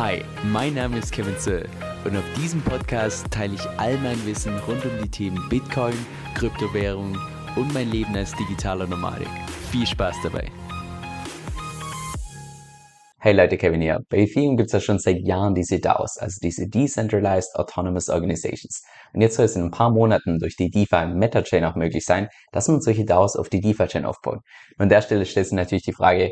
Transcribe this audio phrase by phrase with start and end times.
[0.00, 1.68] Hi, mein Name ist Kevin Zöll
[2.06, 5.92] und auf diesem Podcast teile ich all mein Wissen rund um die Themen Bitcoin,
[6.34, 7.18] Kryptowährung
[7.54, 9.28] und mein Leben als digitaler Nomadik.
[9.70, 10.50] Viel Spaß dabei!
[13.18, 14.00] Hey Leute, Kevin hier.
[14.08, 18.82] Bei Ethereum gibt es ja schon seit Jahren diese DAOs, also diese Decentralized Autonomous Organizations.
[19.12, 22.28] Und jetzt soll es in ein paar Monaten durch die DeFi Meta-Chain auch möglich sein,
[22.52, 24.38] dass man solche DAOs auf die DeFi-Chain aufbaut.
[24.78, 26.30] Und an der Stelle stellt sich natürlich die Frage,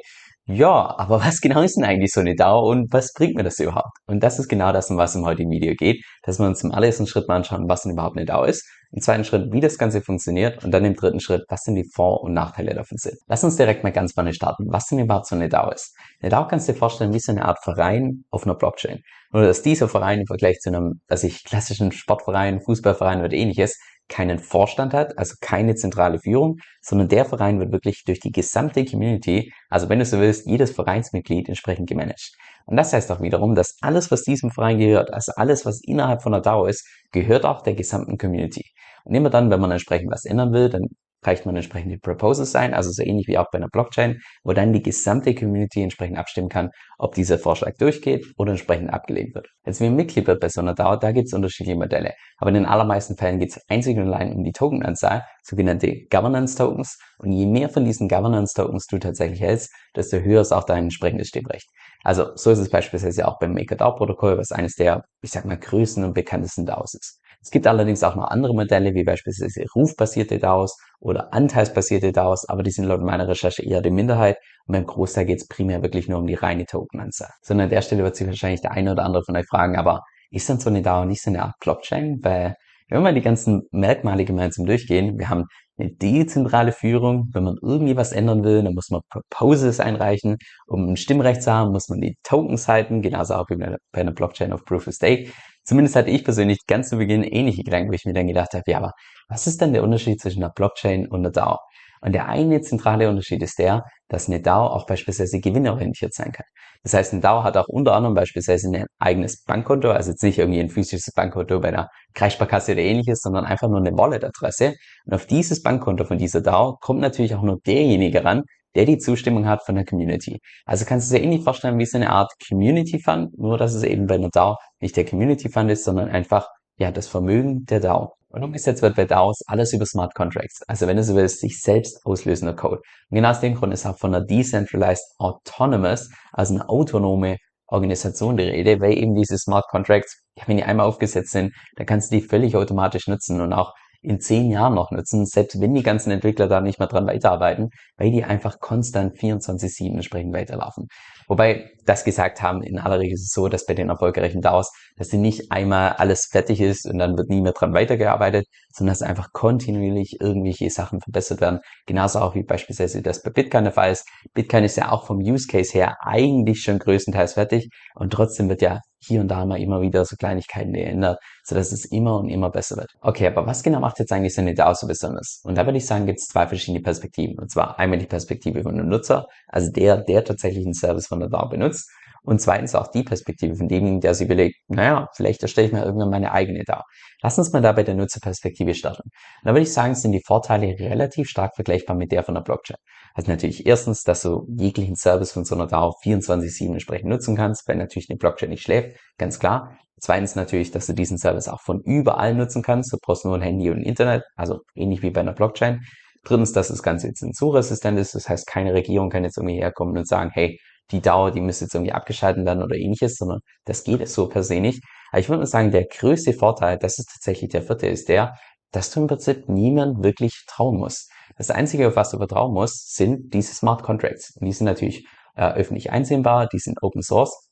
[0.48, 3.58] ja, aber was genau ist denn eigentlich so eine DAO und was bringt mir das
[3.58, 3.98] überhaupt?
[4.06, 6.72] Und das ist genau das, um was im heutigen Video geht, dass wir uns im
[6.72, 9.76] allerersten Schritt mal anschauen, was denn überhaupt eine DAO ist, im zweiten Schritt, wie das
[9.76, 13.16] Ganze funktioniert und dann im dritten Schritt, was denn die Vor- und Nachteile davon sind.
[13.26, 15.94] Lass uns direkt mal ganz vorne starten, was denn überhaupt so eine DAO ist.
[16.22, 19.00] Eine DAO kannst du dir vorstellen wie so eine Art Verein auf einer Blockchain.
[19.32, 23.78] Nur dass dieser Verein im Vergleich zu einem, dass ich klassischen Sportverein, Fußballverein oder ähnliches
[24.08, 28.84] keinen Vorstand hat, also keine zentrale Führung, sondern der Verein wird wirklich durch die gesamte
[28.84, 32.32] Community, also wenn du so willst, jedes Vereinsmitglied entsprechend gemanagt.
[32.64, 36.22] Und das heißt auch wiederum, dass alles, was diesem Verein gehört, also alles, was innerhalb
[36.22, 38.64] von der DAO ist, gehört auch der gesamten Community.
[39.04, 40.88] Und immer dann, wenn man entsprechend was ändern will, dann
[41.22, 44.72] reicht man entsprechende Proposals ein, also so ähnlich wie auch bei einer Blockchain, wo dann
[44.72, 49.48] die gesamte Community entsprechend abstimmen kann, ob dieser Vorschlag durchgeht oder entsprechend abgelehnt wird.
[49.64, 52.14] Jetzt wie Mitglied wird bei so einer DAO, da gibt es unterschiedliche Modelle.
[52.38, 56.56] Aber in den allermeisten Fällen geht es einzig und allein um die Tokenanzahl, sogenannte Governance
[56.56, 56.98] Tokens.
[57.18, 60.84] Und je mehr von diesen Governance Tokens du tatsächlich hältst, desto höher ist auch dein
[60.84, 61.68] entsprechendes Stimmrecht.
[62.04, 66.04] Also so ist es beispielsweise auch beim MakerDAO-Protokoll, was eines der, ich sag mal, größten
[66.04, 67.17] und bekanntesten DAOs ist.
[67.40, 72.62] Es gibt allerdings auch noch andere Modelle, wie beispielsweise rufbasierte DAOs oder anteilsbasierte DAOs, aber
[72.62, 76.08] die sind laut meiner Recherche eher die Minderheit und beim Großteil geht es primär wirklich
[76.08, 77.30] nur um die reine Tokenanzahl.
[77.42, 80.02] Sondern an der Stelle wird sich wahrscheinlich der eine oder andere von euch fragen, aber
[80.30, 82.18] ist dann so eine DAO nicht so eine Art Blockchain?
[82.22, 82.56] Weil
[82.88, 85.44] wenn wir mal die ganzen Merkmale gemeinsam durchgehen, wir haben
[85.78, 87.28] eine dezentrale Führung.
[87.32, 90.36] Wenn man irgendwie was ändern will, dann muss man Proposals einreichen.
[90.66, 94.12] Um ein Stimmrecht zu haben, muss man die Tokens halten, genauso auch wie bei einer
[94.12, 95.30] Blockchain of Proof of Stake.
[95.64, 98.64] Zumindest hatte ich persönlich ganz zu Beginn ähnliche Gedanken, wo ich mir dann gedacht habe,
[98.66, 98.92] ja, aber
[99.28, 101.58] was ist denn der Unterschied zwischen einer Blockchain und einer DAO?
[102.00, 106.46] Und der eine zentrale Unterschied ist der, dass eine DAO auch beispielsweise gewinnorientiert sein kann.
[106.82, 110.38] Das heißt, eine DAO hat auch unter anderem beispielsweise ein eigenes Bankkonto, also jetzt nicht
[110.38, 114.74] irgendwie ein physisches Bankkonto bei einer Kreissparkasse oder ähnliches, sondern einfach nur eine Wallet-Adresse.
[115.06, 118.42] Und auf dieses Bankkonto von dieser DAO kommt natürlich auch nur derjenige ran,
[118.74, 120.40] der die Zustimmung hat von der Community.
[120.64, 123.82] Also kannst du dir ähnlich vorstellen wie so eine Art Community Fund, nur dass es
[123.82, 126.46] eben bei einer DAO nicht der Community Fund ist, sondern einfach
[126.78, 128.14] ja das Vermögen der DAO.
[128.30, 130.62] Und umgesetzt wird bei DAOs alles über Smart Contracts.
[130.68, 132.82] Also wenn du so willst, sich selbst auslösender Code.
[133.10, 137.36] Und genau aus dem Grund ist auch von einer Decentralized Autonomous, also eine autonome
[137.68, 141.86] Organisation die Rede, weil eben diese Smart Contracts, ja, wenn die einmal aufgesetzt sind, dann
[141.86, 145.74] kannst du die völlig automatisch nutzen und auch in zehn Jahren noch nutzen, selbst wenn
[145.74, 150.86] die ganzen Entwickler da nicht mehr dran weiterarbeiten, weil die einfach konstant 24-7 entsprechend weiterlaufen.
[151.26, 154.72] Wobei das gesagt haben, in aller Regel ist es so, dass bei den erfolgreichen DAOs,
[154.96, 158.94] dass sie nicht einmal alles fertig ist und dann wird nie mehr dran weitergearbeitet, sondern
[158.94, 161.60] dass einfach kontinuierlich irgendwelche Sachen verbessert werden.
[161.86, 164.08] Genauso auch wie beispielsweise das bei Bitcoin der Fall ist.
[164.32, 168.62] Bitcoin ist ja auch vom Use Case her eigentlich schon größtenteils fertig und trotzdem wird
[168.62, 172.50] ja hier und da mal immer wieder so Kleinigkeiten geändert, sodass es immer und immer
[172.50, 172.90] besser wird.
[173.00, 175.40] Okay, aber was genau macht jetzt eigentlich so eine DAO so besonders?
[175.44, 177.38] Und da würde ich sagen, gibt es zwei verschiedene Perspektiven.
[177.38, 181.20] Und zwar einmal die Perspektive von dem Nutzer, also der, der tatsächlich einen Service von
[181.20, 181.90] der DAO benutzt.
[182.22, 185.84] Und zweitens auch die Perspektive von dem, der sich überlegt, naja, vielleicht erstelle ich mir
[185.84, 186.82] irgendwann meine eigene DAO.
[187.22, 189.10] Lass uns mal da bei der Nutzerperspektive starten.
[189.44, 192.76] Da würde ich sagen, sind die Vorteile relativ stark vergleichbar mit der von der Blockchain.
[193.14, 197.66] Also natürlich erstens, dass du jeglichen Service von so einer DAO 24-7 entsprechend nutzen kannst,
[197.66, 199.76] weil natürlich eine Blockchain nicht schläft, ganz klar.
[200.00, 202.92] Zweitens natürlich, dass du diesen Service auch von überall nutzen kannst.
[202.92, 205.80] Du brauchst nur ein Handy und ein Internet, also ähnlich wie bei einer Blockchain.
[206.24, 208.14] Drittens, dass das Ganze zensurresistent ist.
[208.14, 211.64] Das heißt, keine Regierung kann jetzt irgendwie herkommen und sagen, hey, die Dauer, die müsste
[211.64, 214.82] jetzt irgendwie abgeschalten werden oder ähnliches, sondern das geht so per se nicht.
[215.10, 218.34] Aber ich würde mal sagen, der größte Vorteil, das ist tatsächlich der vierte, ist der,
[218.72, 221.10] dass du im Prinzip niemand wirklich trauen musst.
[221.36, 224.36] Das Einzige, auf was du vertrauen musst, sind diese Smart Contracts.
[224.38, 225.06] Und die sind natürlich
[225.36, 227.47] äh, öffentlich einsehbar, die sind Open Source.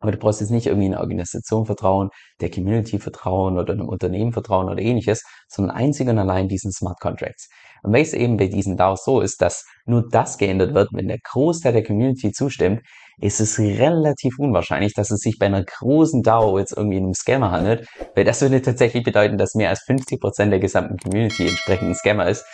[0.00, 2.08] Aber du brauchst jetzt nicht irgendwie einer Organisation vertrauen,
[2.40, 7.00] der Community vertrauen oder einem Unternehmen vertrauen oder ähnliches, sondern einzig und allein diesen Smart
[7.00, 7.48] Contracts.
[7.82, 11.08] Und weil es eben bei diesen DAOs so ist, dass nur das geändert wird, wenn
[11.08, 12.82] der Großteil der Community zustimmt,
[13.20, 17.14] ist es relativ unwahrscheinlich, dass es sich bei einer großen DAO jetzt irgendwie in einem
[17.14, 21.88] Scammer handelt, weil das würde tatsächlich bedeuten, dass mehr als 50% der gesamten Community entsprechend
[21.88, 22.44] ein Scammer ist.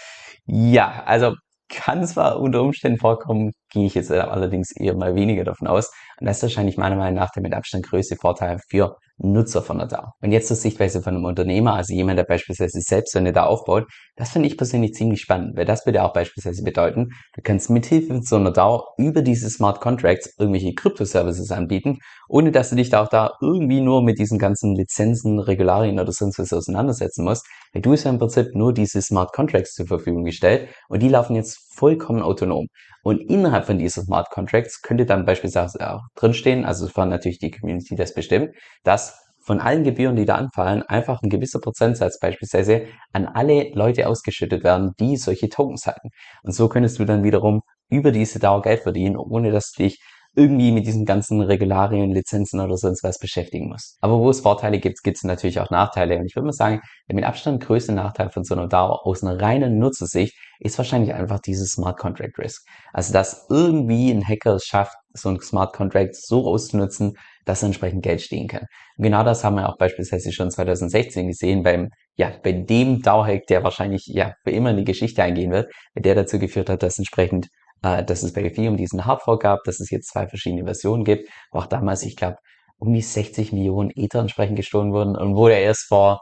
[0.46, 1.34] Ja, also
[1.68, 5.90] kann zwar unter Umständen vorkommen, gehe ich jetzt allerdings eher mal weniger davon aus.
[6.20, 9.78] Und das ist wahrscheinlich meiner Meinung nach der mit Abstand größte Vorteil für Nutzer von
[9.78, 10.12] der DAO.
[10.20, 13.46] Und jetzt zur Sichtweise von einem Unternehmer, also jemand, der beispielsweise selbst so eine DAO
[13.46, 13.86] aufbaut,
[14.16, 18.20] das finde ich persönlich ziemlich spannend, weil das würde auch beispielsweise bedeuten, du kannst mithilfe
[18.22, 21.98] so einer DAO über diese Smart Contracts irgendwelche Kryptoservices anbieten,
[22.28, 26.12] ohne dass du dich da auch da irgendwie nur mit diesen ganzen Lizenzen, Regularien oder
[26.12, 29.86] sonst was auseinandersetzen musst, weil du hast ja im Prinzip nur diese Smart Contracts zur
[29.86, 32.68] Verfügung gestellt und die laufen jetzt vollkommen autonom.
[33.02, 37.38] Und innerhalb von diesen Smart Contracts könnte dann beispielsweise auch drinstehen, also es war natürlich
[37.38, 38.50] die Community das bestimmt,
[38.82, 44.08] dass von allen Gebühren, die da anfallen, einfach ein gewisser Prozentsatz beispielsweise an alle Leute
[44.08, 46.08] ausgeschüttet werden, die solche Tokens halten.
[46.42, 50.00] Und so könntest du dann wiederum über diese Dauer Geld verdienen, ohne dass du dich
[50.34, 53.96] irgendwie mit diesen ganzen Regularien, Lizenzen oder sonst was beschäftigen muss.
[54.02, 56.18] Aber wo es Vorteile gibt, gibt es natürlich auch Nachteile.
[56.18, 59.24] Und ich würde mal sagen, der mit Abstand größte Nachteil von so einer DAO aus
[59.24, 62.66] einer reinen Nutzersicht ist wahrscheinlich einfach dieses Smart Contract Risk.
[62.92, 67.16] Also, dass irgendwie ein Hacker es schafft, so ein Smart Contract so auszunutzen,
[67.46, 68.66] dass entsprechend Geld stehen kann.
[68.98, 73.46] Und genau das haben wir auch beispielsweise schon 2016 gesehen beim, ja, bei dem DAO-Hack,
[73.46, 76.98] der wahrscheinlich, ja, für immer in die Geschichte eingehen wird, der dazu geführt hat, dass
[76.98, 77.48] entsprechend
[77.82, 81.28] äh, dass es bei Ethereum diesen Hardfork gab, dass es jetzt zwei verschiedene Versionen gibt,
[81.52, 82.36] wo auch damals, ich glaube,
[82.78, 86.20] um die 60 Millionen Ether entsprechend gestohlen wurden und wo er erst vor,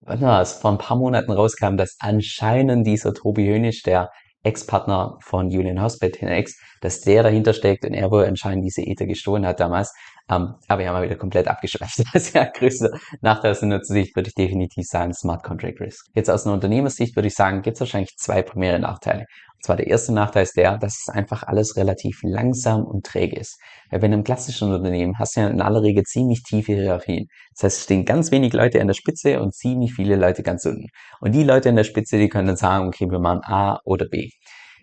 [0.00, 4.10] was war das, vor ein paar Monaten rauskam, dass anscheinend dieser Tobi Hönisch, der
[4.42, 9.06] Ex-Partner von Julian bei 10x, dass der dahinter steckt und er wohl anscheinend diese Ether
[9.06, 9.92] gestohlen hat damals.
[10.30, 12.04] Ähm, aber wir haben mal wieder komplett abgeschwächt.
[12.12, 12.90] Das ist ja größte
[13.20, 16.06] Nachteil aus Nutzersicht würde ich definitiv sagen Smart Contract Risk.
[16.14, 19.26] Jetzt aus einer Unternehmersicht würde ich sagen, gibt es wahrscheinlich zwei primäre Nachteile.
[19.54, 23.36] Und zwar der erste Nachteil ist der, dass es einfach alles relativ langsam und träge
[23.36, 23.58] ist.
[23.90, 27.26] Weil wenn einem klassischen Unternehmen hast du ja in aller Regel ziemlich tiefe Hierarchien.
[27.54, 30.64] Das heißt, es stehen ganz wenig Leute an der Spitze und ziemlich viele Leute ganz
[30.64, 30.86] unten.
[31.20, 34.06] Und die Leute an der Spitze, die können dann sagen, okay, wir machen A oder
[34.08, 34.30] B.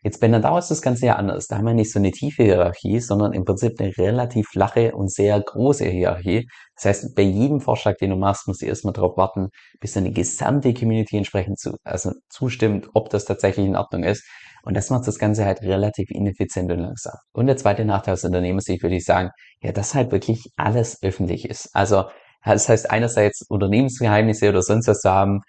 [0.08, 1.48] Jetzt bei einer DAO ist das Ganze ja anders.
[1.48, 5.12] Da haben wir nicht so eine tiefe Hierarchie, sondern im Prinzip eine relativ flache und
[5.12, 6.48] sehr große Hierarchie.
[6.76, 9.50] Das heißt, bei jedem Vorschlag, den du machst, musst du erstmal darauf warten,
[9.82, 14.26] bis deine gesamte Community entsprechend zu, also zustimmt, ob das tatsächlich in Ordnung ist.
[14.64, 17.16] Und das macht das Ganze halt relativ ineffizient und langsam.
[17.34, 19.32] Und der zweite Nachteil aus Unternehmenssicht würde ich sagen,
[19.62, 21.70] ja, dass halt wirklich alles öffentlich ist.
[21.74, 22.06] Also,
[22.46, 25.42] das heißt einerseits Unternehmensgeheimnisse oder sonst was zu haben,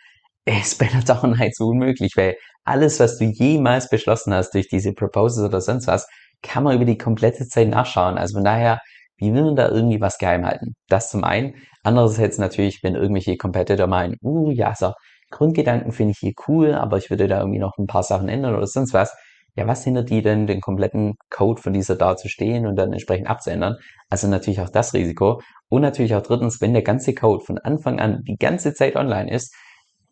[0.49, 2.37] ist bei der Dauer halt so unmöglich, weil
[2.69, 6.06] alles, was du jemals beschlossen hast durch diese Proposals oder sonst was,
[6.43, 8.19] kann man über die komplette Zeit nachschauen.
[8.19, 8.81] Also von daher,
[9.17, 10.75] wie will man da irgendwie was geheim halten?
[10.88, 11.55] Das zum einen.
[11.82, 14.93] Andererseits natürlich, wenn irgendwelche Competitor meinen, uh, ja, so,
[15.31, 18.55] Grundgedanken finde ich hier cool, aber ich würde da irgendwie noch ein paar Sachen ändern
[18.55, 19.15] oder sonst was.
[19.56, 22.93] Ja, was hindert die denn, den kompletten Code von dieser da zu stehen und dann
[22.93, 23.76] entsprechend abzuändern?
[24.09, 25.41] Also natürlich auch das Risiko.
[25.69, 29.31] Und natürlich auch drittens, wenn der ganze Code von Anfang an die ganze Zeit online
[29.31, 29.53] ist,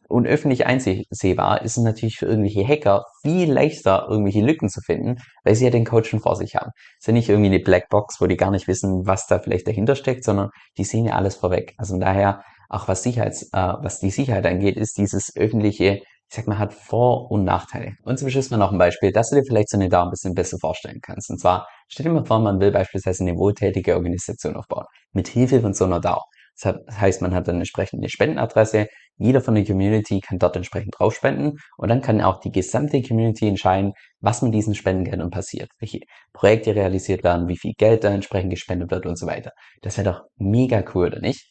[0.08, 5.16] und öffentlich einsehbar, ist es natürlich für irgendwelche Hacker viel leichter, irgendwelche Lücken zu finden,
[5.44, 6.70] weil sie ja den Code schon vor sich haben.
[6.98, 9.66] Es ist ja nicht irgendwie eine Blackbox, wo die gar nicht wissen, was da vielleicht
[9.66, 11.74] dahinter steckt, sondern die sehen ja alles vorweg.
[11.76, 16.46] Also daher, auch was Sicherheits, äh, was die Sicherheit angeht, ist dieses öffentliche, ich sag
[16.46, 17.92] mal, hat Vor- und Nachteile.
[18.02, 20.10] Und zum Schluss mal noch ein Beispiel, dass du dir vielleicht so eine da ein
[20.10, 21.30] bisschen besser vorstellen kannst.
[21.30, 24.86] Und zwar, stell dir mal vor, man will beispielsweise eine wohltätige Organisation aufbauen.
[25.12, 26.22] Mit Hilfe von so einer DAO.
[26.60, 28.88] Das heißt, man hat dann entsprechend eine Spendenadresse.
[29.18, 33.02] Jeder von der Community kann dort entsprechend drauf spenden und dann kann auch die gesamte
[33.02, 36.00] Community entscheiden, was mit diesen Spendengeldern passiert, welche
[36.32, 39.52] Projekte realisiert werden, wie viel Geld da entsprechend gespendet wird und so weiter.
[39.82, 41.46] Das wäre doch mega cool, oder nicht?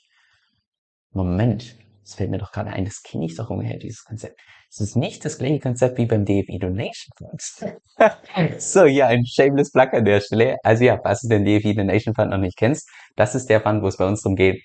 [1.12, 4.40] Moment, das fällt mir doch gerade ein, das kenne ich doch umher, dieses Konzept.
[4.70, 7.82] Es ist nicht das gleiche Konzept wie beim DFI Donation Fund.
[8.62, 10.58] so, ja, ein shameless Plug an der Stelle.
[10.64, 13.82] Also ja, falls du den DFI Donation Fund noch nicht kennst, das ist der Fund,
[13.82, 14.62] wo es bei uns darum geht,